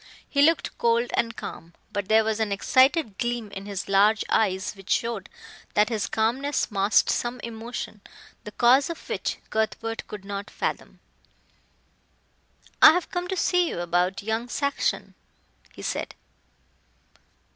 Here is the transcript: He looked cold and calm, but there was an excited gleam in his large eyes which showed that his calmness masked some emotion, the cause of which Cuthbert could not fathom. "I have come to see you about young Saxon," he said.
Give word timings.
He 0.27 0.41
looked 0.41 0.75
cold 0.79 1.11
and 1.13 1.35
calm, 1.37 1.75
but 1.91 2.07
there 2.07 2.23
was 2.23 2.39
an 2.39 2.51
excited 2.51 3.19
gleam 3.19 3.51
in 3.51 3.67
his 3.67 3.87
large 3.87 4.25
eyes 4.29 4.73
which 4.73 4.89
showed 4.89 5.29
that 5.75 5.89
his 5.89 6.07
calmness 6.07 6.71
masked 6.71 7.11
some 7.11 7.39
emotion, 7.41 8.01
the 8.43 8.51
cause 8.51 8.89
of 8.89 9.07
which 9.07 9.37
Cuthbert 9.51 10.07
could 10.07 10.25
not 10.25 10.49
fathom. 10.49 10.99
"I 12.81 12.93
have 12.93 13.11
come 13.11 13.27
to 13.27 13.37
see 13.37 13.69
you 13.69 13.79
about 13.79 14.23
young 14.23 14.49
Saxon," 14.49 15.13
he 15.71 15.83
said. 15.83 16.15